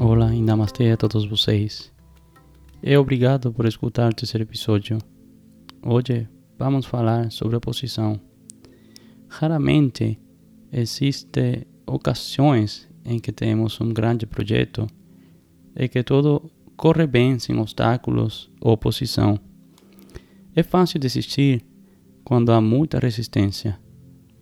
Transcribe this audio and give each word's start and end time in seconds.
Olá 0.00 0.32
e 0.32 0.40
Namastê 0.40 0.92
a 0.92 0.96
todos 0.96 1.26
vocês. 1.26 1.92
É 2.80 2.96
obrigado 2.96 3.52
por 3.52 3.66
escutar 3.66 4.14
terceiro 4.14 4.44
episódio. 4.44 4.96
Hoje 5.82 6.28
vamos 6.56 6.86
falar 6.86 7.32
sobre 7.32 7.56
oposição. 7.56 8.20
Raramente 9.28 10.16
existem 10.72 11.64
ocasiões 11.84 12.88
em 13.04 13.18
que 13.18 13.32
temos 13.32 13.80
um 13.80 13.92
grande 13.92 14.24
projeto 14.24 14.86
e 15.74 15.88
que 15.88 16.04
tudo 16.04 16.48
corre 16.76 17.04
bem 17.04 17.40
sem 17.40 17.58
obstáculos 17.58 18.48
ou 18.60 18.74
oposição. 18.74 19.36
É 20.54 20.62
fácil 20.62 21.00
desistir 21.00 21.64
quando 22.22 22.52
há 22.52 22.60
muita 22.60 23.00
resistência, 23.00 23.76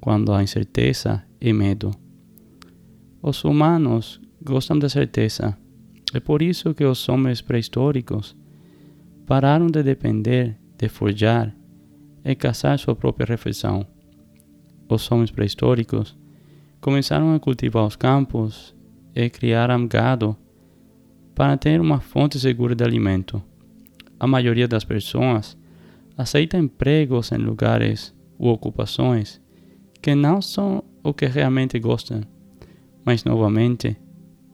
quando 0.02 0.34
há 0.34 0.42
incerteza 0.42 1.24
e 1.40 1.50
medo. 1.54 1.92
Os 3.22 3.42
humanos 3.42 4.20
gostam 4.46 4.78
da 4.78 4.88
certeza. 4.88 5.58
É 6.14 6.20
por 6.20 6.40
isso 6.40 6.72
que 6.72 6.84
os 6.84 7.08
homens 7.08 7.42
pré-históricos 7.42 8.36
pararam 9.26 9.66
de 9.66 9.82
depender 9.82 10.56
de 10.78 10.88
forjar 10.88 11.54
e 12.24 12.34
caçar 12.34 12.78
sua 12.78 12.94
própria 12.94 13.26
refeição. 13.26 13.84
Os 14.88 15.10
homens 15.10 15.32
pré-históricos 15.32 16.16
começaram 16.80 17.34
a 17.34 17.40
cultivar 17.40 17.84
os 17.84 17.96
campos 17.96 18.74
e 19.14 19.28
criaram 19.28 19.88
gado 19.88 20.36
para 21.34 21.56
ter 21.56 21.80
uma 21.80 22.00
fonte 22.00 22.38
segura 22.38 22.74
de 22.74 22.84
alimento. 22.84 23.42
A 24.18 24.26
maioria 24.26 24.68
das 24.68 24.84
pessoas 24.84 25.58
aceita 26.16 26.56
empregos 26.56 27.32
em 27.32 27.38
lugares 27.38 28.14
ou 28.38 28.52
ocupações 28.52 29.40
que 30.00 30.14
não 30.14 30.40
são 30.40 30.84
o 31.02 31.12
que 31.12 31.26
realmente 31.26 31.78
gostam, 31.80 32.20
mas 33.04 33.24
novamente 33.24 33.96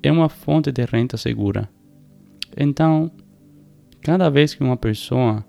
é 0.03 0.11
uma 0.11 0.29
fonte 0.29 0.73
de 0.73 0.85
renda 0.85 1.17
segura. 1.17 1.69
Então, 2.57 3.11
cada 4.01 4.29
vez 4.29 4.55
que 4.55 4.63
uma 4.63 4.77
pessoa 4.77 5.45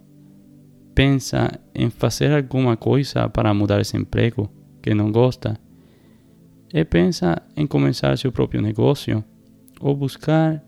pensa 0.94 1.60
em 1.74 1.90
fazer 1.90 2.32
alguma 2.32 2.78
coisa 2.78 3.28
para 3.28 3.54
mudar 3.54 3.82
esse 3.82 3.98
emprego 3.98 4.50
que 4.82 4.94
não 4.94 5.12
gosta, 5.12 5.60
e 6.74 6.84
pensa 6.84 7.42
em 7.56 7.68
começar 7.68 8.18
seu 8.18 8.32
próprio 8.32 8.62
negócio 8.62 9.24
ou 9.80 9.96
buscar 9.96 10.64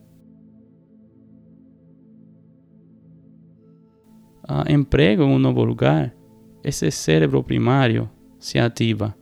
emprego 4.70 5.24
em 5.24 5.34
um 5.34 5.40
novo 5.40 5.64
lugar, 5.64 6.14
esse 6.64 6.92
cérebro 6.92 7.44
primário 7.44 8.10
se 8.40 8.60
ativa 8.60 9.16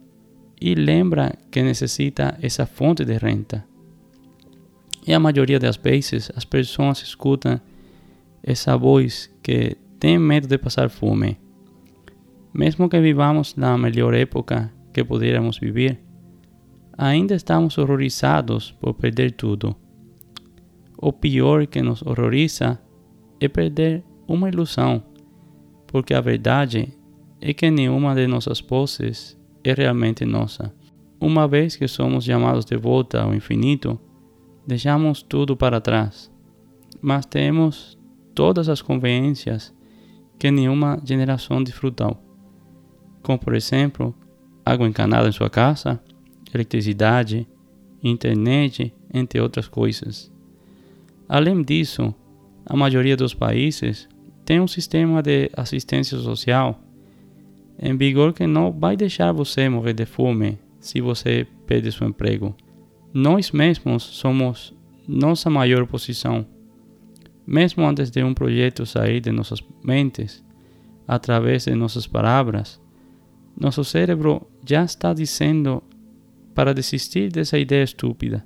e 0.60 0.76
lembra 0.76 1.34
que 1.50 1.62
necessita 1.62 2.38
essa 2.42 2.66
fonte 2.66 3.06
de 3.06 3.18
renda. 3.18 3.73
E 5.06 5.14
a 5.14 5.20
maioria 5.20 5.60
das 5.60 5.76
vezes 5.76 6.32
as 6.36 6.46
pessoas 6.46 7.02
escutam 7.02 7.60
essa 8.42 8.78
voz 8.78 9.30
que 9.42 9.78
tem 10.00 10.18
medo 10.18 10.48
de 10.48 10.58
passar 10.58 10.90
fome. 10.90 11.38
Mesmo 12.54 12.88
que 12.88 13.00
vivamos 13.00 13.56
na 13.56 13.78
melhor 13.78 14.14
época 14.14 14.72
que 14.94 15.04
pudiéramos 15.04 15.58
viver, 15.60 16.00
ainda 16.98 17.36
estamos 17.36 17.78
horrorizados 17.78 18.72
por 18.72 18.94
perder 18.94 19.32
tudo. 19.32 19.76
O 20.98 21.12
pior 21.12 21.68
que 21.68 21.82
nos 21.82 22.02
horroriza 22.02 22.80
é 23.40 23.48
perder 23.48 24.04
uma 24.28 24.48
ilusão, 24.48 25.04
porque 25.88 26.14
a 26.14 26.22
verdade 26.22 26.94
é 27.42 27.54
que 27.54 27.70
nenhuma 27.70 28.16
de 28.16 28.26
nossas 28.28 28.62
posses 28.62 29.38
é 29.64 29.74
realmente 29.74 30.24
nossa. 30.24 30.74
Uma 31.20 31.48
vez 31.48 31.76
que 31.76 31.88
somos 31.88 32.24
chamados 32.24 32.64
de 32.66 32.78
volta 32.78 33.22
ao 33.22 33.34
infinito, 33.34 34.00
deixamos 34.66 35.22
tudo 35.22 35.56
para 35.56 35.82
trás, 35.82 36.32
mas 37.02 37.26
temos 37.26 37.98
todas 38.34 38.70
as 38.70 38.82
conveniências 38.82 39.74
que 40.40 40.50
nenhuma 40.52 41.02
geração 41.04 41.64
desfrutou, 41.64 42.18
como 43.22 43.38
por 43.40 43.56
exemplo, 43.56 44.14
água 44.66 44.88
encanada 44.88 45.28
em 45.28 45.32
sua 45.32 45.50
casa, 45.50 46.02
eletricidade, 46.54 47.48
internet, 48.04 48.94
entre 49.14 49.40
outras 49.40 49.68
coisas. 49.68 50.32
Além 51.28 51.62
disso, 51.62 52.14
a 52.66 52.76
maioria 52.76 53.16
dos 53.16 53.34
países 53.34 54.08
tem 54.46 54.60
um 54.60 54.68
sistema 54.68 55.22
de 55.22 55.50
assistência 55.56 56.18
social 56.18 56.80
em 57.80 57.96
vigor 57.98 58.34
que 58.34 58.46
não 58.46 58.72
vai 58.72 58.96
deixar 58.96 59.32
você 59.32 59.68
morrer 59.68 59.94
de 59.94 60.06
fome 60.06 60.60
se 60.80 61.02
você 61.02 61.48
perde 61.66 61.92
seu 61.92 62.08
emprego. 62.08 62.56
Nós 63.14 63.52
mesmos 63.52 64.02
somos 64.02 64.74
nossa 65.08 65.48
maior 65.48 65.84
oposição. 65.84 66.48
Mesmo 67.46 67.86
antes 67.86 68.10
de 68.10 68.24
um 68.24 68.34
projeto 68.34 68.88
sair 68.88 69.22
de 69.22 69.32
nossas 69.32 69.64
mentes, 69.84 70.44
através 71.08 71.66
de 71.66 71.76
nossas 71.76 72.08
palavras, 72.08 72.82
nosso 73.56 73.84
cérebro 73.84 74.48
já 74.68 74.84
está 74.84 75.14
dizendo 75.14 75.84
para 76.56 76.74
desistir 76.74 77.32
dessa 77.32 77.60
ideia 77.60 77.84
estúpida. 77.84 78.44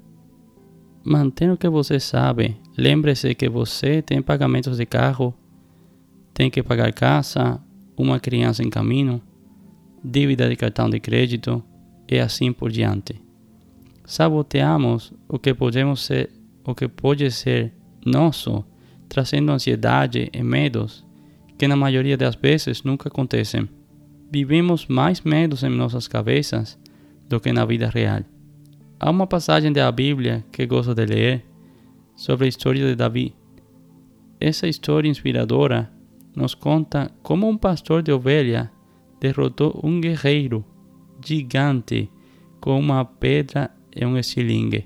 Mantenha 1.01 1.53
o 1.53 1.57
que 1.57 1.69
você 1.69 1.97
sabe. 1.97 2.57
Lembre-se 2.77 3.33
que 3.35 3.47
você 3.47 4.01
tem 4.01 4.21
pagamentos 4.21 4.77
de 4.77 4.85
carro, 4.85 5.33
tem 6.33 6.49
que 6.49 6.61
pagar 6.61 6.91
casa, 6.91 7.57
uma 7.95 8.19
criança 8.19 8.61
em 8.63 8.69
caminho, 8.69 9.21
dívida 10.03 10.49
de 10.49 10.57
cartão 10.57 10.89
de 10.89 10.99
crédito 10.99 11.63
e 12.05 12.19
assim 12.19 12.51
por 12.51 12.69
diante 12.69 13.26
saboteamos 14.07 15.13
o 15.27 15.37
que 15.37 15.53
podemos 15.53 16.05
ser, 16.05 16.31
o 16.63 16.73
que 16.73 16.87
pode 16.87 17.29
ser 17.29 17.73
nosso, 18.05 18.63
trazendo 19.09 19.51
ansiedade 19.51 20.29
e 20.33 20.41
medos 20.41 21.05
que 21.57 21.67
na 21.67 21.75
maioria 21.75 22.15
das 22.15 22.35
vezes 22.35 22.83
nunca 22.83 23.09
acontecem. 23.09 23.67
Vivemos 24.31 24.87
mais 24.87 25.21
medos 25.21 25.61
em 25.63 25.69
nossas 25.69 26.07
cabeças 26.07 26.79
do 27.27 27.39
que 27.39 27.51
na 27.51 27.65
vida 27.65 27.89
real. 27.89 28.21
Há 28.97 29.11
uma 29.11 29.27
passagem 29.27 29.73
da 29.73 29.91
Bíblia 29.91 30.43
que 30.51 30.65
gosto 30.65 30.95
de 30.95 31.05
ler 31.05 31.45
sobre 32.15 32.45
a 32.45 32.49
história 32.49 32.87
de 32.87 32.95
Davi. 32.95 33.35
Essa 34.39 34.67
história 34.67 35.09
inspiradora 35.09 35.91
nos 36.33 36.55
conta 36.55 37.11
como 37.21 37.49
um 37.49 37.57
pastor 37.57 38.01
de 38.01 38.11
ovelha 38.11 38.71
derrotou 39.19 39.79
um 39.83 39.99
guerreiro 39.99 40.63
gigante 41.25 42.09
com 42.61 42.79
uma 42.79 43.03
pedra 43.03 43.71
é 43.97 44.07
um 44.07 44.17
estilingue. 44.17 44.85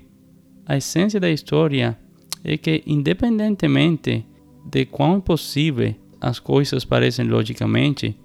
A 0.66 0.76
essência 0.76 1.20
da 1.20 1.30
história 1.30 1.98
é 2.42 2.56
que, 2.56 2.82
independentemente 2.86 4.26
de 4.64 4.86
quão 4.86 5.18
impossível 5.18 5.94
as 6.20 6.38
coisas 6.38 6.84
parecem 6.84 7.26
logicamente, 7.26 8.18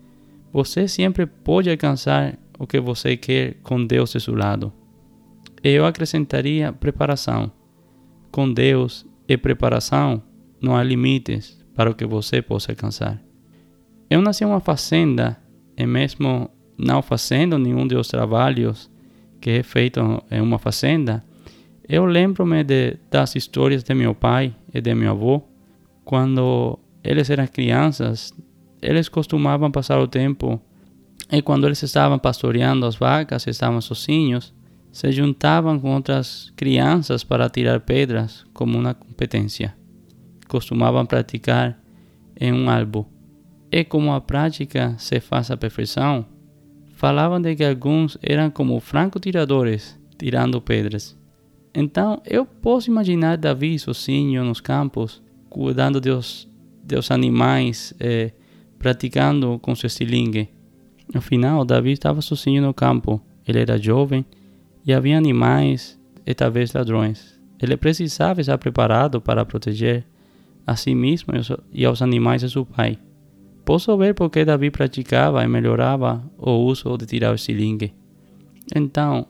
você 0.51 0.87
sempre 0.87 1.25
pode 1.25 1.69
alcançar 1.69 2.37
o 2.57 2.65
que 2.65 2.79
você 2.79 3.17
quer 3.17 3.55
com 3.63 3.85
Deus 3.85 4.11
de 4.11 4.19
seu 4.19 4.35
lado. 4.35 4.71
Eu 5.63 5.85
acrescentaria 5.85 6.71
preparação. 6.71 7.51
Com 8.31 8.51
Deus 8.51 9.05
e 9.27 9.35
preparação, 9.37 10.21
não 10.61 10.75
há 10.75 10.83
limites 10.83 11.57
para 11.75 11.89
o 11.89 11.95
que 11.95 12.05
você 12.05 12.41
possa 12.41 12.71
alcançar. 12.71 13.21
Eu 14.09 14.21
nasci 14.21 14.43
em 14.43 14.47
uma 14.47 14.59
fazenda 14.59 15.37
e 15.75 15.85
mesmo 15.85 16.49
não 16.77 17.01
fazendo 17.01 17.57
nenhum 17.57 17.85
dos 17.85 18.07
trabalhos 18.07 18.89
que 19.39 19.49
é 19.51 19.63
feito 19.63 19.99
em 20.29 20.41
uma 20.41 20.59
fazenda, 20.59 21.23
eu 21.87 22.05
lembro-me 22.05 22.63
das 23.09 23.35
histórias 23.35 23.83
de 23.83 23.93
meu 23.93 24.13
pai 24.13 24.53
e 24.73 24.81
de 24.81 24.93
meu 24.93 25.11
avô. 25.11 25.41
Quando 26.03 26.77
eles 27.03 27.29
eram 27.29 27.47
crianças, 27.47 28.33
eles 28.81 29.07
costumavam 29.07 29.71
passar 29.71 29.99
o 29.99 30.07
tempo 30.07 30.61
e 31.31 31.41
quando 31.41 31.65
eles 31.65 31.81
estavam 31.83 32.17
pastoreando 32.17 32.85
as 32.85 32.95
vacas, 32.95 33.47
estavam 33.47 33.81
sozinhos, 33.81 34.53
se 34.91 35.11
juntavam 35.11 35.79
com 35.79 35.93
outras 35.93 36.51
crianças 36.55 37.23
para 37.23 37.49
tirar 37.49 37.81
pedras 37.81 38.45
como 38.53 38.77
uma 38.77 38.93
competência. 38.93 39.75
Costumavam 40.47 41.05
praticar 41.05 41.77
em 42.39 42.53
um 42.53 42.69
albo. 42.69 43.05
E 43.69 43.83
como 43.83 44.13
a 44.13 44.21
prática 44.21 44.95
se 44.97 45.19
faz 45.19 45.51
à 45.51 45.57
perfeição, 45.57 46.25
falavam 46.97 47.39
de 47.39 47.55
que 47.55 47.63
alguns 47.63 48.17
eram 48.23 48.49
como 48.49 48.79
francotiradores 48.79 49.97
tirando 50.17 50.59
pedras. 50.59 51.15
Então 51.73 52.19
eu 52.25 52.43
posso 52.43 52.89
imaginar 52.89 53.37
Davi 53.37 53.77
sozinho 53.77 54.43
nos 54.43 54.59
campos, 54.59 55.21
cuidando 55.47 56.01
dos, 56.01 56.49
dos 56.83 57.11
animais, 57.11 57.93
eh, 57.99 58.31
praticando 58.79 59.59
com 59.59 59.75
seu 59.75 59.85
estilingue. 59.85 60.49
No 61.13 61.21
final, 61.21 61.63
Davi 61.63 61.91
estava 61.91 62.19
sozinho 62.19 62.63
no 62.63 62.73
campo. 62.73 63.21
Ele 63.47 63.59
era 63.59 63.77
jovem 63.77 64.25
e 64.83 64.91
havia 64.91 65.19
animais 65.19 65.99
e 66.25 66.33
talvez 66.33 66.73
ladrões. 66.73 67.39
Ele 67.61 67.77
precisava 67.77 68.41
estar 68.41 68.57
preparado 68.57 69.21
para 69.21 69.45
proteger 69.45 70.03
a 70.65 70.75
si 70.75 70.95
mesmo 70.95 71.31
e 71.71 71.85
aos 71.85 72.01
animais 72.01 72.41
de 72.41 72.49
seu 72.49 72.65
pai. 72.65 72.97
Posso 73.67 73.97
ver 73.97 74.15
porque 74.15 74.45
Davi 74.45 74.71
praticava 74.71 75.43
e 75.43 75.47
melhorava 75.47 76.23
o 76.37 76.51
uso 76.51 76.97
de 76.97 77.05
tirar 77.05 77.33
o 77.33 77.35
estilingue. 77.35 77.93
Então, 78.73 79.27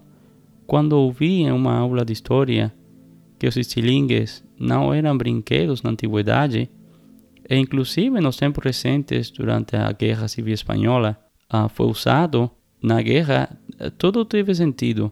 quando 0.68 0.94
ouvi 0.94 1.42
em 1.42 1.52
uma 1.52 1.74
aula 1.74 2.06
de 2.06 2.14
história 2.14 2.72
que 3.40 3.48
os 3.48 3.58
estilingues 3.58 4.44
não 4.60 4.94
eram 4.94 5.18
brinquedos 5.18 5.82
na 5.82 5.90
antiguidade, 5.90 6.70
e 7.50 7.56
inclusive 7.56 8.22
nos 8.22 8.38
tempos 8.38 8.64
recentes, 8.64 9.32
durante 9.32 9.76
a 9.76 9.92
Guerra 9.92 10.28
Civil 10.28 10.54
Espanhola, 10.54 11.18
ah, 11.50 11.68
foi 11.68 11.88
usado 11.88 12.52
na 12.80 13.02
guerra, 13.02 13.50
tudo 13.98 14.24
teve 14.24 14.54
sentido. 14.54 15.12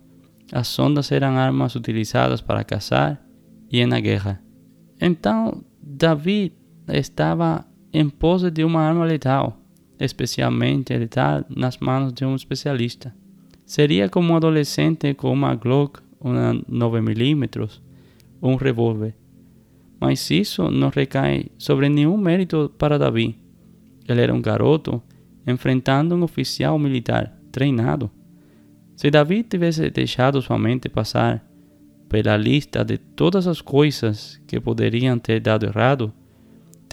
As 0.52 0.68
sondas 0.68 1.12
eram 1.12 1.36
armas 1.36 1.74
utilizadas 1.74 2.42
para 2.42 2.64
caçar 2.64 3.20
e 3.72 3.84
na 3.88 4.00
guerra. 4.00 4.40
Então, 5.02 5.64
Davi 5.82 6.54
estava 6.88 7.66
em 7.98 8.10
posse 8.10 8.52
de 8.52 8.62
uma 8.62 8.82
arma 8.82 9.06
letal, 9.06 9.58
especialmente 9.98 10.98
letal 10.98 11.46
nas 11.50 11.78
mãos 11.78 12.12
de 12.12 12.26
um 12.26 12.36
especialista. 12.36 13.16
Seria 13.66 14.10
como 14.10 14.34
um 14.34 14.36
adolescente 14.36 15.14
com 15.14 15.32
uma 15.32 15.56
Glock, 15.56 16.02
uma 16.20 16.54
9mm, 16.70 17.80
ou 18.42 18.52
um 18.52 18.56
revólver. 18.58 19.16
Mas 19.98 20.30
isso 20.30 20.70
não 20.70 20.90
recai 20.90 21.46
sobre 21.58 21.88
nenhum 21.88 22.18
mérito 22.18 22.70
para 22.78 23.00
Davi. 23.00 23.40
Ele 24.06 24.22
era 24.22 24.34
um 24.34 24.42
garoto 24.42 25.02
enfrentando 25.48 26.16
um 26.16 26.24
oficial 26.24 26.78
militar 26.78 27.34
treinado. 27.50 28.12
Se 28.98 29.10
Davi 29.10 29.42
tivesse 29.42 29.90
deixado 29.90 30.42
sua 30.42 30.60
mente 30.60 30.90
passar 30.90 31.42
pela 32.10 32.36
lista 32.36 32.84
de 32.84 32.98
todas 32.98 33.48
as 33.48 33.62
coisas 33.62 34.40
que 34.46 34.60
poderiam 34.60 35.18
ter 35.18 35.40
dado 35.40 35.66
errado, 35.66 36.14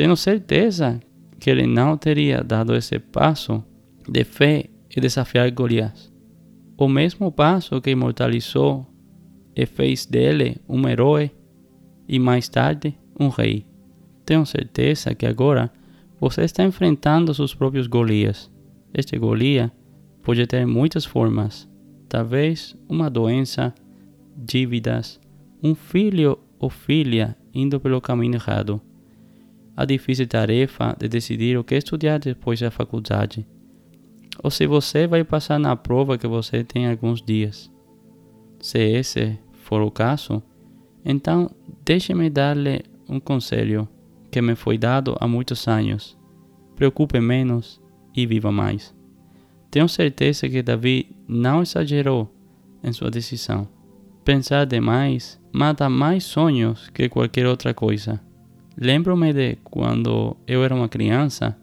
tenho 0.02 0.16
certeza 0.16 1.00
que 1.38 1.49
ele 1.49 1.64
não 1.64 1.96
teria 1.96 2.43
dado 2.43 2.75
esse 2.75 2.99
passo 2.99 3.62
de 4.08 4.25
fé 4.25 4.64
e 4.90 5.00
desafiar 5.00 5.49
Golias. 5.52 6.12
O 6.76 6.88
mesmo 6.88 7.31
passo 7.31 7.81
que 7.81 7.90
imortalizou 7.90 8.84
e 9.54 9.64
fez 9.64 10.04
dele 10.04 10.56
um 10.69 10.88
herói 10.88 11.31
e 12.08 12.19
mais 12.19 12.49
tarde 12.49 12.99
um 13.16 13.28
rei. 13.28 13.64
Tenho 14.26 14.44
certeza 14.44 15.14
que 15.14 15.25
agora 15.25 15.70
você 16.19 16.43
está 16.43 16.64
enfrentando 16.64 17.32
seus 17.32 17.54
próprios 17.54 17.87
Golias. 17.87 18.50
Este 18.93 19.16
Golias 19.16 19.70
pode 20.20 20.44
ter 20.49 20.66
muitas 20.66 21.04
formas, 21.04 21.70
talvez 22.08 22.76
uma 22.88 23.08
doença, 23.08 23.72
dívidas, 24.37 25.20
um 25.62 25.76
filho 25.76 26.40
ou 26.58 26.69
filha 26.69 27.37
indo 27.54 27.78
pelo 27.78 28.00
caminho 28.00 28.34
errado, 28.34 28.82
a 29.77 29.85
difícil 29.85 30.27
tarefa 30.27 30.97
de 30.99 31.09
decidir 31.09 31.57
o 31.57 31.65
que 31.65 31.77
estudar 31.77 32.19
depois 32.19 32.61
da 32.61 32.71
faculdade, 32.71 33.47
ou 34.43 34.51
se 34.51 34.67
você 34.67 35.07
vai 35.07 35.25
passar 35.25 35.59
na 35.59 35.77
prova 35.77 36.19
que 36.19 36.27
você 36.27 36.65
tem 36.65 36.89
alguns 36.89 37.23
dias. 37.23 37.71
Se 38.61 38.79
esse 38.79 39.39
for 39.53 39.83
o 39.83 39.91
caso, 39.91 40.43
então 41.05 41.51
deixe-me 41.85 42.31
dar-lhe 42.31 42.83
um 43.09 43.19
conselho 43.19 43.89
que 44.31 44.41
me 44.41 44.55
foi 44.55 44.79
dado 44.79 45.17
há 45.21 45.27
muitos 45.27 45.67
anos. 45.69 46.17
Preocupe 46.77 47.21
menos 47.21 47.81
e 48.15 48.27
viva 48.27 48.51
mais. 48.51 48.95
Tenho 49.71 49.89
certeza 49.89 50.49
que 50.49 50.63
Davi 50.63 51.15
não 51.27 51.63
exagerou 51.63 52.33
em 52.83 52.93
sua 52.93 53.11
decisão. 53.11 53.69
Pensar 54.25 54.65
demais 54.65 55.41
mata 55.53 55.89
mais 55.89 56.25
sonhos 56.25 56.89
que 56.91 57.09
qualquer 57.09 57.47
outra 57.47 57.75
coisa. 57.75 58.21
Lembro-me 58.77 59.33
de 59.33 59.57
quando 59.65 60.37
eu 60.47 60.65
era 60.65 60.75
uma 60.75 60.89
criança, 60.89 61.57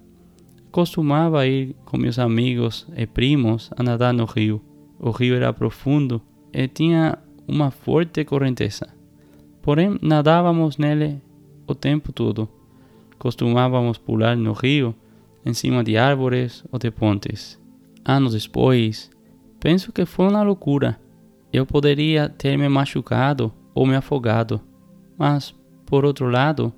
costumava 0.71 1.47
ir 1.47 1.75
com 1.85 1.97
meus 1.97 2.19
amigos 2.19 2.87
e 2.95 3.05
primos 3.07 3.71
a 3.75 3.83
nadar 3.83 4.13
no 4.13 4.25
rio. 4.25 4.61
O 4.99 5.11
rio 5.11 5.35
era 5.35 5.53
profundo 5.53 6.21
e 6.53 6.67
tinha 6.67 7.17
uma 7.47 7.71
forte 7.71 8.23
correnteza. 8.23 8.87
Porém, 9.61 9.97
nadávamos 10.01 10.77
nele 10.77 11.21
o 11.67 11.73
tempo 11.73 12.11
todo. 12.11 12.47
Costumávamos 13.17 13.97
pular 13.97 14.37
no 14.37 14.53
rio, 14.53 14.95
em 15.45 15.53
cima 15.53 15.83
de 15.83 15.97
árvores 15.97 16.63
ou 16.71 16.79
de 16.79 16.91
pontes. 16.91 17.59
Anos 18.05 18.33
depois, 18.33 19.09
penso 19.59 19.91
que 19.91 20.05
foi 20.05 20.27
uma 20.27 20.43
loucura 20.43 20.97
eu 21.51 21.65
poderia 21.65 22.29
ter 22.29 22.57
me 22.57 22.69
machucado 22.69 23.51
ou 23.73 23.85
me 23.85 23.95
afogado, 23.95 24.61
mas, 25.17 25.53
por 25.85 26.05
outro 26.05 26.29
lado, 26.29 26.71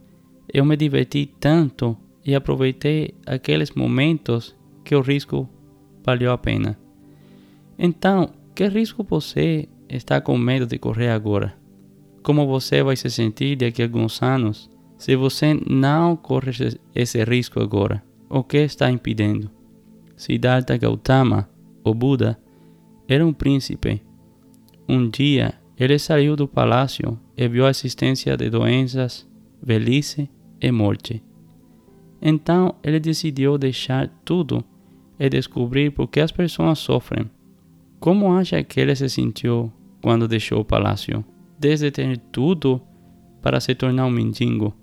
eu 0.54 0.66
me 0.66 0.76
diverti 0.76 1.26
tanto 1.40 1.98
e 2.26 2.36
aproveitei 2.36 3.16
aqueles 3.26 3.72
momentos 3.72 4.56
que 4.84 4.96
o 4.96 5.02
risco 5.02 5.50
valeu 6.04 6.32
a 6.32 6.38
pena. 6.38 6.78
Então, 7.78 8.30
que 8.54 8.68
risco 8.68 9.04
você 9.04 9.68
está 9.90 10.22
com 10.22 10.38
medo 10.38 10.66
de 10.66 10.78
correr 10.78 11.10
agora? 11.10 11.56
Como 12.24 12.46
você 12.46 12.84
vai 12.84 12.96
se 12.96 13.10
sentir 13.10 13.56
daqui 13.56 13.82
a 13.82 13.86
alguns 13.86 14.22
anos 14.22 14.70
se 14.98 15.16
você 15.16 15.54
não 15.68 16.16
corre 16.16 16.52
esse 16.94 17.24
risco 17.24 17.60
agora? 17.60 18.04
O 18.30 18.44
que 18.44 18.58
está 18.58 18.92
impedindo? 18.92 19.50
Siddhartha 20.16 20.78
Gautama, 20.78 21.50
o 21.84 21.94
Buda, 21.94 22.40
era 23.08 23.26
um 23.26 23.34
príncipe 23.34 24.02
um 24.94 25.10
dia 25.10 25.54
ele 25.80 25.98
saiu 25.98 26.36
do 26.36 26.48
palácio 26.48 27.18
e 27.38 27.48
viu 27.48 27.66
a 27.66 27.70
existência 27.70 28.36
de 28.36 28.50
doenças, 28.50 29.26
velhice 29.64 30.30
e 30.62 30.72
morte. 30.72 31.24
Então 32.22 32.76
ele 32.84 33.00
decidiu 33.00 33.58
deixar 33.58 34.08
tudo 34.24 34.64
e 35.20 35.30
descobrir 35.30 35.92
por 35.92 36.08
que 36.08 36.20
as 36.20 36.32
pessoas 36.32 36.80
sofrem. 36.80 37.30
Como 38.00 38.32
acha 38.32 38.64
que 38.64 38.80
ele 38.80 38.96
se 38.96 39.10
sentiu 39.10 39.72
quando 40.02 40.28
deixou 40.28 40.60
o 40.60 40.66
palácio? 40.66 41.24
Desde 41.60 41.92
ter 41.92 42.18
tudo 42.32 42.82
para 43.42 43.60
se 43.60 43.74
tornar 43.76 44.06
um 44.06 44.12
mendigo. 44.12 44.74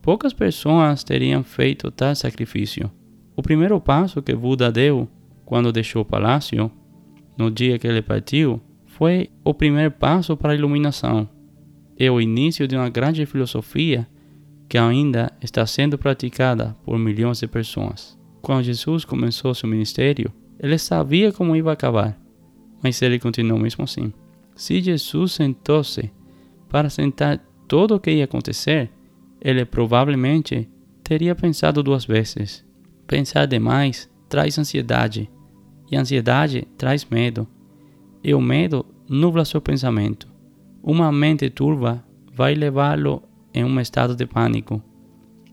Poucas 0.00 0.32
pessoas 0.32 1.04
teriam 1.04 1.44
feito 1.44 1.90
tal 1.90 2.14
sacrifício. 2.14 2.90
O 3.36 3.42
primeiro 3.42 3.80
passo 3.80 4.22
que 4.22 4.34
Buda 4.34 4.70
deu 4.70 5.08
quando 5.44 5.72
deixou 5.72 6.02
o 6.02 6.04
palácio, 6.04 6.70
no 7.36 7.50
dia 7.50 7.78
que 7.78 7.86
ele 7.86 8.02
partiu, 8.02 8.60
foi 8.86 9.30
o 9.44 9.54
primeiro 9.54 9.90
passo 9.90 10.36
para 10.36 10.52
a 10.52 10.54
iluminação 10.54 11.28
e 11.98 12.08
o 12.08 12.20
início 12.20 12.66
de 12.66 12.76
uma 12.76 12.88
grande 12.88 13.24
filosofia 13.26 14.08
que 14.72 14.78
ainda 14.78 15.30
está 15.42 15.66
sendo 15.66 15.98
praticada 15.98 16.74
por 16.82 16.98
milhões 16.98 17.40
de 17.40 17.46
pessoas. 17.46 18.18
Quando 18.40 18.62
Jesus 18.64 19.04
começou 19.04 19.54
seu 19.54 19.68
ministério, 19.68 20.32
ele 20.58 20.78
sabia 20.78 21.30
como 21.30 21.54
ia 21.54 21.70
acabar, 21.70 22.18
mas 22.82 23.02
ele 23.02 23.18
continuou 23.18 23.60
mesmo 23.60 23.84
assim. 23.84 24.10
Se 24.56 24.80
Jesus 24.80 25.32
sentou-se 25.32 26.10
para 26.70 26.88
sentar 26.88 27.38
tudo 27.68 27.96
o 27.96 28.00
que 28.00 28.12
ia 28.12 28.24
acontecer, 28.24 28.90
ele 29.42 29.62
provavelmente 29.66 30.66
teria 31.04 31.34
pensado 31.34 31.82
duas 31.82 32.06
vezes. 32.06 32.64
Pensar 33.06 33.44
demais 33.44 34.10
traz 34.26 34.58
ansiedade, 34.58 35.30
e 35.90 35.98
ansiedade 35.98 36.66
traz 36.78 37.04
medo, 37.04 37.46
e 38.24 38.32
o 38.32 38.40
medo 38.40 38.86
nubla 39.06 39.44
seu 39.44 39.60
pensamento. 39.60 40.26
Uma 40.82 41.12
mente 41.12 41.50
turva 41.50 42.02
vai 42.32 42.54
levá-lo 42.54 43.22
em 43.54 43.64
um 43.64 43.80
estado 43.80 44.14
de 44.14 44.26
pânico, 44.26 44.82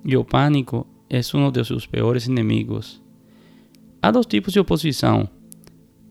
e 0.03 0.15
o 0.15 0.23
pânico 0.23 0.87
é 1.09 1.19
um 1.35 1.51
de 1.51 1.63
seus 1.63 1.85
piores 1.85 2.27
inimigos. 2.27 3.01
Há 4.01 4.11
dois 4.11 4.25
tipos 4.25 4.53
de 4.53 4.59
oposição: 4.59 5.27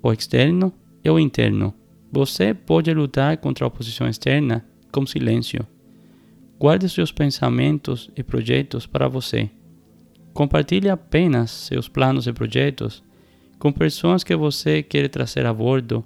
o 0.02 0.12
externo 0.12 0.73
e 1.04 1.11
o 1.11 1.18
interno. 1.18 1.73
Você 2.11 2.54
pode 2.54 2.92
lutar 2.92 3.37
contra 3.37 3.64
a 3.64 3.68
oposição 3.68 4.09
externa 4.09 4.64
com 4.90 5.07
silêncio. 5.07 5.66
Guarde 6.59 6.88
seus 6.88 7.12
pensamentos 7.12 8.11
e 8.16 8.23
projetos 8.23 8.87
para 8.87 9.09
você. 9.09 9.50
Compartilhe 10.33 10.88
apenas 10.88 11.50
seus 11.50 11.88
planos 11.88 12.26
e 12.26 12.33
projetos 12.33 13.02
com 13.59 13.73
pessoas 13.73 14.25
que 14.25 14.35
você 14.35 14.83
quer 14.83 15.09
trazer 15.09 15.47
a 15.47 15.52
bordo 15.52 16.04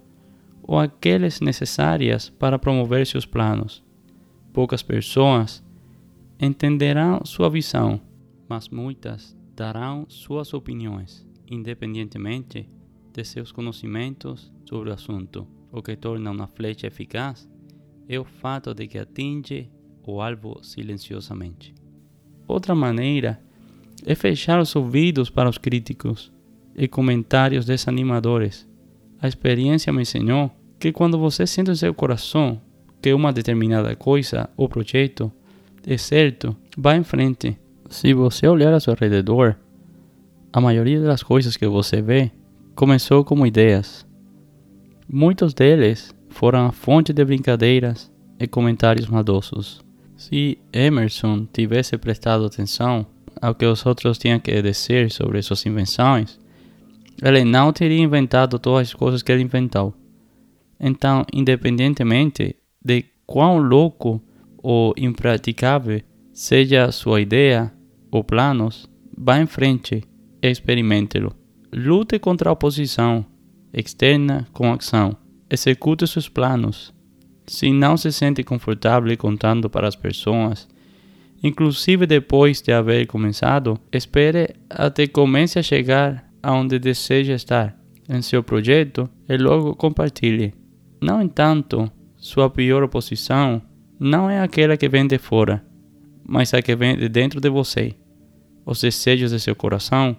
ou 0.63 0.79
aquelas 0.79 1.41
necessárias 1.41 2.29
para 2.29 2.59
promover 2.59 3.07
seus 3.07 3.27
planos. 3.27 3.83
Poucas 4.53 4.83
pessoas 4.83 5.62
entenderão 6.43 7.25
sua 7.25 7.49
visão, 7.49 8.01
mas 8.49 8.69
muitas 8.69 9.35
darão 9.57 10.05
suas 10.09 10.53
opiniões, 10.53 11.27
independentemente 11.51 12.69
de 13.15 13.25
seus 13.25 13.53
conhecimentos 13.53 14.53
sobre 14.69 14.91
o 14.91 14.93
assunto. 14.93 15.47
O 15.71 15.81
que 15.81 15.97
torna 15.97 16.31
uma 16.31 16.47
flecha 16.47 16.89
eficaz 16.89 17.49
é 18.09 18.19
o 18.19 18.25
fato 18.25 18.75
de 18.75 18.87
que 18.89 18.99
atinge 18.99 19.71
o 20.07 20.21
alvo 20.21 20.59
silenciosamente. 20.63 21.75
Outra 22.47 22.75
maneira 22.75 23.41
é 24.05 24.15
fechar 24.15 24.61
os 24.61 24.75
ouvidos 24.75 25.31
para 25.31 25.49
os 25.49 25.57
críticos 25.57 26.33
e 26.75 26.89
comentários 26.89 27.65
desanimadores 27.65 28.69
a 29.23 29.29
experiência 29.29 29.93
me 29.93 30.03
ensinou 30.03 30.51
que 30.81 30.91
quando 30.91 31.17
você 31.17 31.47
sente 31.47 31.71
em 31.71 31.77
seu 31.77 31.95
coração 31.95 32.61
que 33.01 33.15
uma 33.15 33.33
determinada 33.33 33.95
coisa 33.95 34.51
ou 34.57 34.69
projeto 34.69 35.31
é 35.87 35.97
certo, 35.97 36.57
vá 36.77 36.97
em 36.97 37.05
frente. 37.05 37.59
Se 37.91 38.15
você 38.15 38.47
olhar 38.47 38.73
ao 38.73 38.81
seu 38.81 38.95
redor, 38.95 39.57
a 40.53 40.61
maioria 40.61 41.01
das 41.01 41.23
coisas 41.23 41.57
que 41.57 41.67
você 41.67 42.01
vê 42.01 42.31
começou 42.75 43.25
como 43.25 43.47
ideias. 43.47 44.07
Muitos 45.09 45.53
deles 45.53 46.15
foram 46.31 46.67
a 46.67 46.73
fonte 46.73 47.13
de 47.13 47.25
brincadeiras, 47.25 48.13
e 48.43 48.47
comentários 48.49 49.07
maldosos. 49.07 49.81
Se 50.17 50.59
Emerson 50.73 51.47
tivesse 51.53 51.97
prestado 51.97 52.45
atenção 52.45 53.07
ao 53.41 53.55
que 53.55 53.65
os 53.65 53.87
outros 53.87 54.19
tinham 54.19 54.41
que 54.41 54.61
dizer 54.61 55.11
sobre 55.11 55.41
suas 55.43 55.65
invenções, 55.65 56.39
ele 57.23 57.45
não 57.45 57.73
teria 57.73 58.03
inventado 58.03 58.59
todas 58.59 58.89
as 58.89 58.95
coisas 58.95 59.23
que 59.23 59.31
ele 59.31 59.43
inventou. 59.43 59.95
Então, 60.79 61.25
independentemente 61.33 62.57
de 62.85 63.05
quão 63.25 63.59
louco 63.59 64.21
ou 64.63 64.95
impraticável 64.97 66.01
seja 66.33 66.91
sua 66.93 67.21
ideia 67.21 67.73
ou 68.11 68.23
planos, 68.23 68.89
vá 69.17 69.39
em 69.41 69.47
frente 69.47 70.03
experimente-lo. 70.41 71.35
Lute 71.73 72.19
contra 72.19 72.51
a 72.51 72.53
oposição 72.53 73.25
externa 73.73 74.47
com 74.53 74.73
ação. 74.73 75.17
Execute 75.51 76.07
seus 76.07 76.29
planos. 76.29 76.95
Se 77.47 77.73
não 77.73 77.97
se 77.97 78.13
sente 78.13 78.43
confortável 78.43 79.17
contando 79.17 79.69
para 79.69 79.89
as 79.89 79.97
pessoas, 79.97 80.69
inclusive 81.43 82.07
depois 82.07 82.63
de 82.63 82.73
haver 82.73 83.07
começado, 83.07 83.79
espere 83.91 84.55
até 84.71 85.07
comece 85.07 85.59
a 85.59 85.63
chegar 85.63 86.31
aonde 86.43 86.79
deseja 86.79 87.35
estar 87.35 87.77
em 88.09 88.23
seu 88.23 88.43
projeto 88.43 89.09
e 89.29 89.37
logo 89.37 89.75
compartilhe. 89.75 90.55
No 91.01 91.21
entanto, 91.21 91.91
sua 92.17 92.49
pior 92.49 92.83
oposição 92.83 93.61
não 94.03 94.29
é 94.29 94.41
aquela 94.41 94.77
que 94.77 94.89
vem 94.89 95.07
de 95.07 95.17
fora, 95.17 95.65
mas 96.27 96.53
a 96.53 96.61
que 96.61 96.75
vem 96.75 96.97
de 96.97 97.09
dentro 97.09 97.41
de 97.41 97.49
você. 97.49 97.95
Os 98.67 98.81
desejos 98.81 99.31
de 99.31 99.39
seu 99.39 99.55
coração 99.55 100.17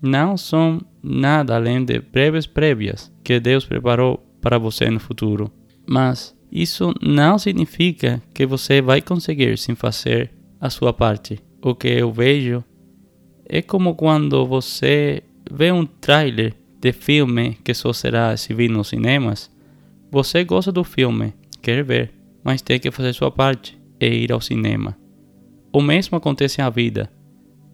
não 0.00 0.36
são 0.36 0.80
nada 1.02 1.56
além 1.56 1.84
de 1.84 1.98
breves 1.98 2.46
prévias 2.46 3.12
que 3.24 3.40
Deus 3.40 3.64
preparou 3.64 4.18
para 4.40 4.56
você 4.56 4.88
no 4.88 5.00
futuro. 5.00 5.50
Mas 5.84 6.36
isso 6.50 6.94
não 7.02 7.38
significa 7.38 8.22
que 8.32 8.46
você 8.46 8.80
vai 8.80 9.02
conseguir 9.02 9.58
sem 9.58 9.74
fazer 9.74 10.30
a 10.60 10.70
sua 10.70 10.92
parte. 10.92 11.40
O 11.60 11.74
que 11.74 11.88
eu 11.88 12.12
vejo 12.12 12.62
é 13.46 13.60
como 13.60 13.96
quando 13.96 14.46
você 14.46 15.24
vê 15.50 15.72
um 15.72 15.84
trailer 15.84 16.54
de 16.80 16.92
filme 16.92 17.58
que 17.64 17.74
só 17.74 17.92
será 17.92 18.32
exibido 18.32 18.74
nos 18.74 18.88
cinemas 18.88 19.50
você 20.10 20.42
gosta 20.42 20.72
do 20.72 20.82
filme, 20.82 21.34
quer 21.60 21.84
ver, 21.84 22.10
mas 22.48 22.62
tem 22.62 22.80
que 22.80 22.90
fazer 22.90 23.12
sua 23.12 23.30
parte 23.30 23.78
e 24.00 24.06
ir 24.06 24.32
ao 24.32 24.40
cinema. 24.40 24.96
O 25.70 25.82
mesmo 25.82 26.16
acontece 26.16 26.62
na 26.62 26.70
vida. 26.70 27.12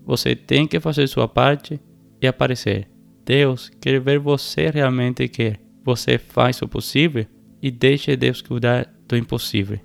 Você 0.05 0.35
tem 0.35 0.67
que 0.67 0.81
fazer 0.81 1.07
sua 1.07 1.29
parte 1.29 1.81
e 2.21 2.27
aparecer. 2.27 2.89
Deus 3.25 3.71
quer 3.81 4.01
ver 4.01 4.19
você 4.19 4.71
realmente 4.71 5.29
quer. 5.29 5.61
Você 5.85 6.19
faz 6.19 6.61
o 6.61 6.67
possível 6.67 7.25
e 7.63 7.71
deixe 7.71 8.17
Deus 8.17 8.43
cuidar 8.43 8.93
do 9.07 9.17
impossível. 9.17 9.79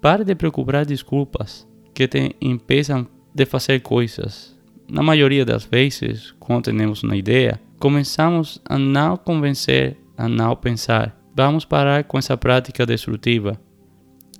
Pare 0.00 0.24
de 0.24 0.34
procurar 0.34 0.84
desculpas 0.84 1.64
que 1.94 2.08
te 2.08 2.34
impeçam 2.40 3.06
de 3.32 3.46
fazer 3.46 3.82
coisas. 3.82 4.58
Na 4.90 5.00
maioria 5.00 5.44
das 5.44 5.64
vezes, 5.64 6.34
quando 6.40 6.76
temos 6.76 7.04
uma 7.04 7.16
ideia, 7.16 7.60
começamos 7.78 8.60
a 8.64 8.76
não 8.76 9.16
convencer, 9.16 9.96
a 10.18 10.28
não 10.28 10.56
pensar 10.56 11.16
Vamos 11.38 11.66
parar 11.66 12.02
com 12.04 12.16
essa 12.16 12.34
prática 12.34 12.86
destrutiva. 12.86 13.60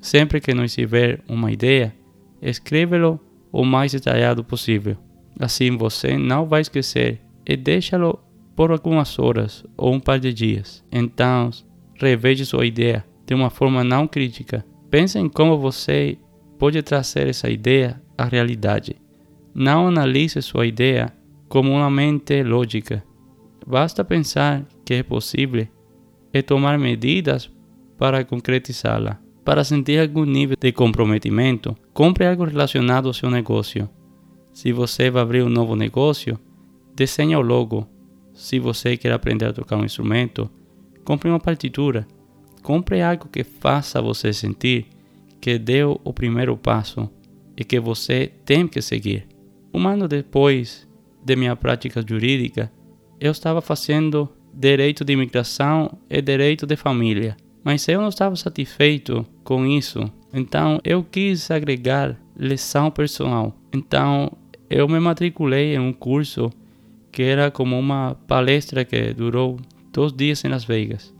Sempre 0.00 0.40
que 0.40 0.54
nos 0.54 0.74
tiver 0.74 1.20
uma 1.28 1.50
ideia, 1.50 1.94
escreva-lo 2.40 3.20
o 3.52 3.64
mais 3.64 3.92
detalhado 3.92 4.44
possível. 4.44 4.96
Assim 5.38 5.76
você 5.76 6.16
não 6.16 6.46
vai 6.46 6.60
esquecer 6.60 7.20
e 7.46 7.56
deixa-lo 7.56 8.18
por 8.54 8.70
algumas 8.70 9.18
horas 9.18 9.64
ou 9.76 9.92
um 9.92 10.00
par 10.00 10.18
de 10.18 10.32
dias. 10.32 10.84
Então, 10.90 11.50
reveja 12.00 12.44
sua 12.44 12.66
ideia 12.66 13.04
de 13.26 13.34
uma 13.34 13.50
forma 13.50 13.84
não 13.84 14.06
crítica. 14.06 14.64
Pense 14.90 15.18
em 15.18 15.28
como 15.28 15.58
você 15.58 16.16
pode 16.58 16.80
trazer 16.82 17.28
essa 17.28 17.50
ideia 17.50 18.00
à 18.16 18.24
realidade. 18.24 18.96
Não 19.54 19.88
analise 19.88 20.40
sua 20.40 20.66
ideia 20.66 21.12
como 21.48 21.72
uma 21.72 21.90
mente 21.90 22.42
lógica. 22.42 23.04
Basta 23.66 24.04
pensar 24.04 24.64
que 24.84 24.94
é 24.94 25.02
possível 25.02 25.66
e 26.32 26.42
tomar 26.42 26.78
medidas 26.78 27.50
para 27.98 28.24
concretizá-la. 28.24 29.25
Para 29.46 29.62
sentir 29.62 30.00
algum 30.00 30.24
nível 30.24 30.56
de 30.60 30.72
comprometimento, 30.72 31.76
compre 31.94 32.26
algo 32.26 32.44
relacionado 32.44 33.06
ao 33.06 33.14
seu 33.14 33.30
negócio. 33.30 33.88
Se 34.52 34.72
você 34.72 35.08
vai 35.08 35.22
abrir 35.22 35.44
um 35.44 35.48
novo 35.48 35.76
negócio, 35.76 36.36
desenhe 36.96 37.36
o 37.36 37.40
logo. 37.40 37.86
Se 38.34 38.58
você 38.58 38.96
quer 38.96 39.12
aprender 39.12 39.44
a 39.44 39.52
tocar 39.52 39.76
um 39.76 39.84
instrumento, 39.84 40.50
compre 41.04 41.30
uma 41.30 41.38
partitura. 41.38 42.04
Compre 42.60 43.00
algo 43.00 43.28
que 43.28 43.44
faça 43.44 44.02
você 44.02 44.32
sentir 44.32 44.86
que 45.40 45.56
deu 45.60 46.00
o 46.02 46.12
primeiro 46.12 46.56
passo 46.56 47.08
e 47.56 47.62
que 47.62 47.78
você 47.78 48.32
tem 48.44 48.66
que 48.66 48.82
seguir. 48.82 49.28
Um 49.72 49.86
ano 49.86 50.08
depois 50.08 50.88
de 51.24 51.36
minha 51.36 51.54
prática 51.54 52.04
jurídica, 52.04 52.72
eu 53.20 53.30
estava 53.30 53.60
fazendo 53.60 54.28
direito 54.52 55.04
de 55.04 55.12
imigração 55.12 55.96
e 56.10 56.20
direito 56.20 56.66
de 56.66 56.74
família. 56.74 57.36
Mas 57.62 57.86
eu 57.86 58.00
não 58.00 58.08
estava 58.08 58.34
satisfeito 58.34 59.24
com 59.46 59.64
isso, 59.64 60.10
então 60.34 60.80
eu 60.84 61.04
quis 61.04 61.50
agregar 61.52 62.18
lição 62.36 62.90
personal. 62.90 63.56
Então 63.72 64.30
eu 64.68 64.88
me 64.88 64.98
matriculei 64.98 65.76
em 65.76 65.78
um 65.78 65.92
curso 65.92 66.50
que 67.12 67.22
era 67.22 67.48
como 67.50 67.78
uma 67.78 68.16
palestra 68.26 68.84
que 68.84 69.14
durou 69.14 69.58
dois 69.92 70.12
dias 70.12 70.44
em 70.44 70.48
Las 70.48 70.64
Vegas. 70.64 71.14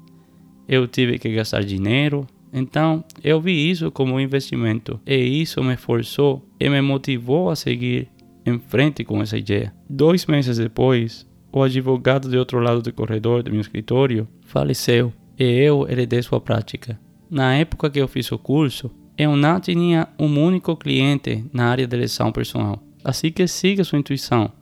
Eu 0.68 0.88
tive 0.88 1.21
que 1.21 1.33
gastar 1.33 1.62
dinheiro, 1.62 2.26
então 2.52 3.04
eu 3.23 3.40
vi 3.40 3.71
isso 3.71 3.92
como 3.92 4.14
um 4.14 4.21
investimento 4.21 5.00
e 5.06 5.14
isso 5.40 5.62
me 5.62 5.76
forçou 5.76 6.45
e 6.59 6.68
me 6.68 6.80
motivou 6.80 7.49
a 7.49 7.54
seguir 7.54 8.09
em 8.45 8.59
frente 8.59 9.04
com 9.04 9.23
essa 9.23 9.38
ideia. 9.38 9.73
Dois 9.88 10.26
meses 10.26 10.59
depois, 10.59 11.25
o 11.52 11.62
advogado 11.62 12.28
de 12.28 12.37
outro 12.37 12.59
lado 12.59 12.83
do 12.83 12.92
corredor 12.92 13.45
do 13.45 13.52
meu 13.52 13.61
escritório 13.61 14.26
faleceu 14.45 15.12
e 15.38 15.45
eu 15.45 15.88
heredei 15.88 16.21
sua 16.23 16.40
prática. 16.40 16.99
Na 17.30 17.54
época 17.54 17.90
que 17.90 17.99
eu 17.99 18.06
fiz 18.06 18.30
o 18.30 18.38
curso, 18.38 18.90
eu 19.18 19.37
não 19.37 19.59
tinha 19.59 20.09
um 20.18 20.26
único 20.40 20.76
cliente 20.76 21.45
na 21.52 21.66
área 21.66 21.87
de 21.87 21.97
eleição 21.97 22.30
personal. 22.30 22.83
Assim 23.02 23.33
que 23.33 23.47
siga 23.47 23.83
sua 23.83 23.99
intuição, 23.99 24.52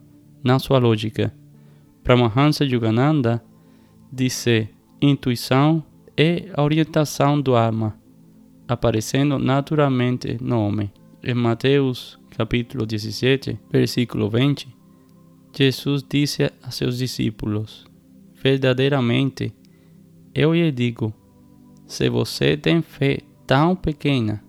não 0.43 0.59
sua 0.59 0.79
lógica. 0.79 1.35
Paramahansa 2.03 2.65
Yogananda 2.65 3.43
disse: 4.13 4.69
intuição 5.01 5.85
é 6.17 6.51
a 6.55 6.63
orientação 6.63 7.41
do 7.41 7.57
alma, 7.57 7.99
aparecendo 8.69 9.39
naturalmente 9.39 10.39
no 10.41 10.61
homem. 10.61 10.93
Em 11.23 11.35
Mateus 11.35 12.19
capítulo 12.37 12.87
17, 12.87 13.59
versículo 13.71 14.29
20, 14.29 14.69
Jesus 15.57 16.05
disse 16.09 16.51
a 16.63 16.71
seus 16.71 16.99
discípulos: 16.99 17.87
Verdadeiramente, 18.43 19.53
eu 20.35 20.55
lhe 20.55 20.71
digo, 20.71 21.15
se 21.87 22.09
você 22.09 22.57
tem 22.57 22.83
fé 22.83 23.19
tão 23.47 23.77
pequena 23.77 24.43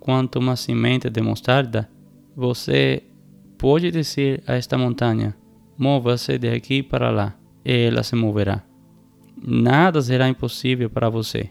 quanto 0.00 0.38
uma 0.38 0.56
semente 0.56 1.08
de 1.08 1.20
mostarda, 1.22 1.88
você 2.36 3.02
pode 3.56 3.90
dizer 3.90 4.42
a 4.46 4.54
esta 4.54 4.76
montanha: 4.76 5.34
Mova-se 5.78 6.38
de 6.38 6.48
aqui 6.48 6.82
para 6.82 7.10
lá, 7.10 7.34
e 7.64 7.86
ela 7.86 8.02
se 8.02 8.14
moverá. 8.14 8.62
Nada 9.46 10.00
será 10.00 10.28
impossível 10.28 10.88
para 10.88 11.08
você. 11.08 11.50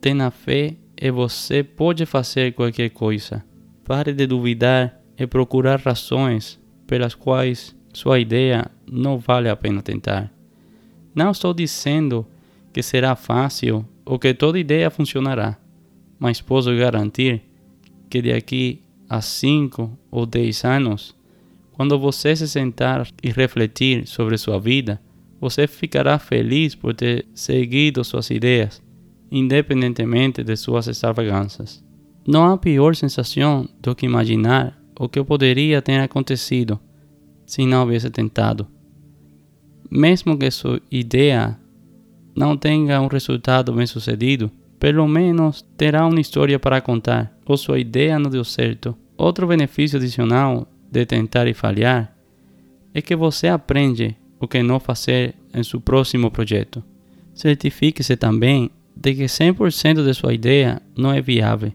Tenha 0.00 0.30
fé 0.30 0.76
e 0.96 1.10
você 1.10 1.62
pode 1.62 2.04
fazer 2.06 2.54
qualquer 2.54 2.90
coisa. 2.90 3.44
Pare 3.84 4.12
de 4.12 4.26
duvidar 4.26 5.00
e 5.18 5.26
procurar 5.26 5.80
razões 5.80 6.60
pelas 6.86 7.14
quais 7.14 7.76
sua 7.92 8.18
ideia 8.18 8.70
não 8.90 9.18
vale 9.18 9.48
a 9.48 9.56
pena 9.56 9.82
tentar. 9.82 10.32
Não 11.14 11.30
estou 11.30 11.52
dizendo 11.52 12.26
que 12.72 12.82
será 12.82 13.16
fácil 13.16 13.84
ou 14.10 14.18
que 14.18 14.34
toda 14.34 14.58
ideia 14.58 14.90
funcionará, 14.90 15.56
mas 16.18 16.40
posso 16.40 16.76
garantir 16.76 17.42
que 18.10 18.20
de 18.20 18.32
aqui 18.32 18.82
a 19.08 19.20
5 19.20 19.96
ou 20.10 20.26
10 20.26 20.64
anos, 20.64 21.14
quando 21.70 21.96
você 21.96 22.34
se 22.34 22.48
sentar 22.48 23.06
e 23.22 23.30
refletir 23.30 24.08
sobre 24.08 24.36
sua 24.36 24.58
vida, 24.58 25.00
você 25.40 25.68
ficará 25.68 26.18
feliz 26.18 26.74
por 26.74 26.92
ter 26.92 27.24
seguido 27.32 28.02
suas 28.02 28.30
ideias, 28.30 28.82
independentemente 29.30 30.42
de 30.42 30.56
suas 30.56 30.88
extravagâncias. 30.88 31.80
Não 32.26 32.44
há 32.52 32.58
pior 32.58 32.96
sensação 32.96 33.68
do 33.80 33.94
que 33.94 34.06
imaginar 34.06 34.76
o 34.98 35.08
que 35.08 35.22
poderia 35.22 35.80
ter 35.80 36.00
acontecido 36.00 36.80
se 37.46 37.64
não 37.64 37.82
houvesse 37.82 38.10
tentado. 38.10 38.66
Mesmo 39.88 40.36
que 40.36 40.50
sua 40.50 40.82
ideia 40.90 41.59
não 42.34 42.56
tenha 42.56 43.00
um 43.00 43.06
resultado 43.06 43.72
bem 43.72 43.86
sucedido, 43.86 44.50
pelo 44.78 45.06
menos 45.06 45.64
terá 45.76 46.06
uma 46.06 46.20
história 46.20 46.58
para 46.58 46.80
contar, 46.80 47.32
ou 47.44 47.56
sua 47.56 47.78
ideia 47.78 48.18
não 48.18 48.30
deu 48.30 48.44
certo. 48.44 48.96
Outro 49.16 49.46
benefício 49.46 49.98
adicional 49.98 50.66
de 50.90 51.04
tentar 51.04 51.46
e 51.46 51.54
falhar 51.54 52.14
é 52.94 53.02
que 53.02 53.14
você 53.14 53.48
aprende 53.48 54.16
o 54.40 54.48
que 54.48 54.62
não 54.62 54.80
fazer 54.80 55.34
em 55.52 55.62
seu 55.62 55.80
próximo 55.80 56.30
projeto. 56.30 56.82
Certifique-se 57.34 58.16
também 58.16 58.70
de 58.96 59.14
que 59.14 59.24
100% 59.24 60.04
de 60.04 60.14
sua 60.14 60.32
ideia 60.32 60.80
não 60.96 61.12
é 61.12 61.20
viável. 61.20 61.72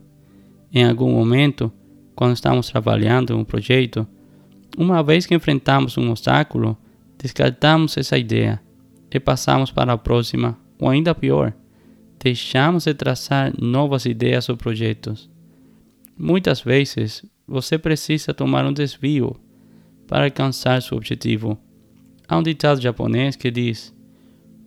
Em 0.73 0.83
algum 0.83 1.11
momento, 1.11 1.71
quando 2.15 2.33
estamos 2.33 2.69
trabalhando 2.69 3.37
um 3.37 3.43
projeto, 3.43 4.07
uma 4.77 5.01
vez 5.03 5.25
que 5.25 5.35
enfrentamos 5.35 5.97
um 5.97 6.09
obstáculo, 6.09 6.77
descartamos 7.17 7.95
essa 7.97 8.17
ideia 8.17 8.61
e 9.15 9.19
passamos 9.19 9.71
para 9.71 9.93
a 9.93 9.97
próxima, 9.97 10.59
ou 10.77 10.89
ainda 10.89 11.15
pior, 11.15 11.53
deixamos 12.21 12.83
de 12.83 12.93
traçar 12.93 13.53
novas 13.57 14.05
ideias 14.05 14.49
ou 14.49 14.57
projetos. 14.57 15.29
Muitas 16.17 16.59
vezes, 16.59 17.25
você 17.47 17.77
precisa 17.77 18.33
tomar 18.33 18.65
um 18.65 18.73
desvio 18.73 19.33
para 20.05 20.25
alcançar 20.25 20.81
seu 20.81 20.97
objetivo. 20.97 21.57
Há 22.27 22.37
um 22.37 22.43
ditado 22.43 22.81
japonês 22.81 23.37
que 23.37 23.49
diz: 23.49 23.95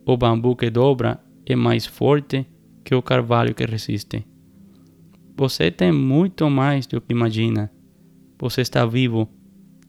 O 0.07 0.17
bambu 0.17 0.57
que 0.57 0.71
dobra 0.71 1.23
é 1.45 1.55
mais 1.55 1.85
forte 1.85 2.47
que 2.83 2.95
o 2.95 3.03
carvalho 3.03 3.55
que 3.55 3.67
resiste. 3.67 4.27
Você 5.37 5.71
tem 5.71 5.93
muito 5.93 6.49
mais 6.49 6.87
do 6.87 7.03
que 7.03 7.13
imagina. 7.13 7.71
Você 8.39 8.63
está 8.63 8.87
vivo 8.87 9.29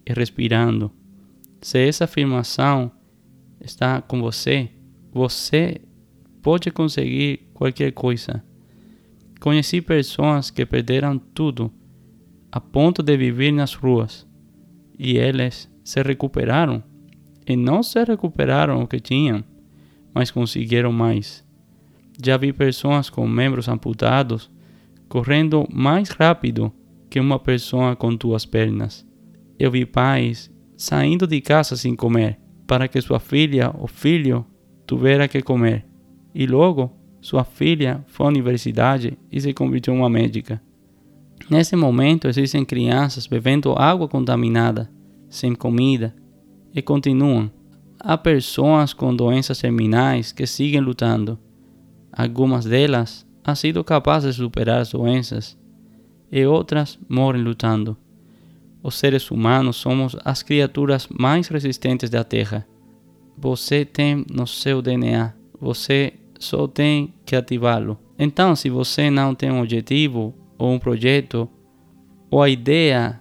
e 0.05 0.11
respirando. 0.11 0.91
Se 1.61 1.79
essa 1.79 2.03
afirmação 2.03 2.91
está 3.61 4.01
com 4.01 4.21
você, 4.21 4.69
você 5.11 5.81
pode 6.41 6.71
conseguir 6.71 7.49
qualquer 7.53 7.91
coisa. 7.91 8.43
Conheci 9.39 9.81
pessoas 9.81 10.49
que 10.49 10.65
perderam 10.65 11.17
tudo 11.17 11.71
a 12.51 12.59
ponto 12.59 13.03
de 13.03 13.15
viver 13.15 13.51
nas 13.51 13.73
ruas 13.73 14.27
e 14.97 15.17
eles 15.17 15.69
se 15.83 16.01
recuperaram 16.01 16.83
e 17.47 17.55
não 17.55 17.81
se 17.81 18.03
recuperaram 18.03 18.81
o 18.81 18.87
que 18.87 18.99
tinham, 18.99 19.43
mas 20.13 20.31
conseguiram 20.31 20.91
mais. 20.91 21.43
Já 22.23 22.37
vi 22.37 22.51
pessoas 22.51 23.09
com 23.09 23.27
membros 23.27 23.67
amputados 23.67 24.51
correndo 25.07 25.67
mais 25.71 26.09
rápido 26.09 26.71
que 27.09 27.19
uma 27.19 27.39
pessoa 27.39 27.95
com 27.95 28.13
duas 28.13 28.45
pernas. 28.45 29.05
Eu 29.57 29.71
vi 29.71 29.85
pais 29.85 30.51
saindo 30.77 31.25
de 31.25 31.41
casa 31.41 31.75
sem 31.75 31.95
comer, 31.95 32.39
para 32.69 32.87
que 32.87 33.01
sua 33.01 33.19
filha 33.19 33.71
ou 33.75 33.87
filho 33.87 34.45
tivesse 34.87 35.27
que 35.27 35.41
comer. 35.41 35.87
E 36.35 36.45
logo, 36.45 36.91
sua 37.19 37.43
filha 37.43 38.05
foi 38.05 38.27
à 38.27 38.29
universidade 38.29 39.17
e 39.31 39.41
se 39.41 39.51
convirtiu 39.55 39.95
em 39.95 39.97
uma 39.97 40.07
médica. 40.07 40.61
Nesse 41.49 41.75
momento, 41.75 42.27
existem 42.27 42.63
crianças 42.63 43.25
bebendo 43.25 43.73
água 43.73 44.07
contaminada, 44.07 44.87
sem 45.27 45.55
comida, 45.55 46.15
e 46.71 46.79
continuam. 46.79 47.49
Há 47.99 48.15
pessoas 48.15 48.93
com 48.93 49.15
doenças 49.15 49.57
terminais 49.57 50.31
que 50.31 50.45
seguem 50.45 50.79
lutando. 50.79 51.39
Algumas 52.13 52.65
delas 52.65 53.25
han 53.43 53.55
sido 53.55 53.83
capazes 53.83 54.35
de 54.35 54.43
superar 54.43 54.81
as 54.81 54.91
doenças 54.91 55.57
e 56.31 56.45
outras 56.45 56.99
morrem 57.09 57.41
lutando. 57.41 57.97
Os 58.81 58.95
seres 58.95 59.29
humanos 59.29 59.75
somos 59.75 60.15
as 60.23 60.41
criaturas 60.41 61.07
mais 61.09 61.47
resistentes 61.47 62.09
da 62.09 62.23
Terra. 62.23 62.65
Você 63.37 63.83
tem 63.85 64.25
no 64.31 64.47
seu 64.47 64.81
DNA, 64.81 65.33
você 65.59 66.13
só 66.39 66.67
tem 66.67 67.13
que 67.25 67.35
ativá-lo. 67.35 67.99
Então, 68.17 68.55
se 68.55 68.69
você 68.69 69.09
não 69.09 69.35
tem 69.35 69.51
um 69.51 69.61
objetivo 69.61 70.33
ou 70.57 70.71
um 70.71 70.79
projeto 70.79 71.49
ou 72.31 72.41
a 72.41 72.49
ideia 72.49 73.19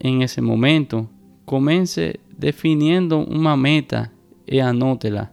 em 0.00 0.22
esse 0.22 0.40
momento, 0.40 1.08
comece 1.44 2.18
definindo 2.36 3.18
uma 3.20 3.56
meta 3.56 4.10
e 4.46 4.60
anote-la. 4.60 5.30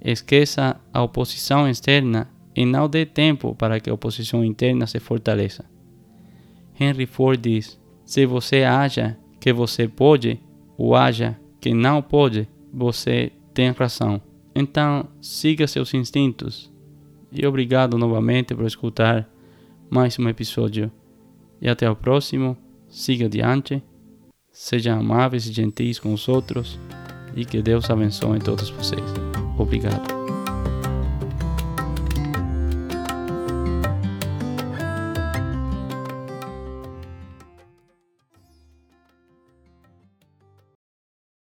Esqueça 0.00 0.80
a 0.92 1.02
oposição 1.02 1.68
externa 1.68 2.28
e 2.54 2.66
não 2.66 2.88
dê 2.88 3.06
tempo 3.06 3.54
para 3.54 3.80
que 3.80 3.88
a 3.88 3.94
oposição 3.94 4.44
interna 4.44 4.86
se 4.86 5.00
fortaleça. 5.00 5.64
Henry 6.78 7.06
Ford 7.06 7.40
diz: 7.40 7.80
se 8.04 8.26
você 8.26 8.62
acha 8.62 9.16
que 9.40 9.52
você 9.52 9.88
pode 9.88 10.40
ou 10.76 10.94
acha 10.94 11.38
que 11.60 11.72
não 11.72 12.02
pode, 12.02 12.48
você 12.72 13.32
tem 13.52 13.70
razão. 13.70 14.20
Então, 14.54 15.08
siga 15.20 15.66
seus 15.66 15.92
instintos. 15.94 16.72
E 17.32 17.46
obrigado 17.46 17.98
novamente 17.98 18.54
por 18.54 18.64
escutar 18.64 19.28
mais 19.90 20.18
um 20.18 20.28
episódio. 20.28 20.90
E 21.60 21.68
até 21.68 21.90
o 21.90 21.96
próximo. 21.96 22.56
Siga 22.88 23.26
adiante. 23.26 23.82
Sejam 24.52 25.00
amáveis 25.00 25.46
e 25.46 25.52
gentis 25.52 25.98
com 25.98 26.12
os 26.12 26.28
outros. 26.28 26.78
E 27.34 27.44
que 27.44 27.60
Deus 27.60 27.90
abençoe 27.90 28.38
todos 28.38 28.70
vocês. 28.70 29.02
Obrigado. 29.58 30.33